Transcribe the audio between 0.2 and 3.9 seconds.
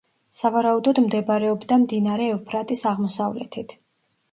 სავარაუდოდ მდებარეობდა მდინარე ევფრატის აღმოსავლეთით.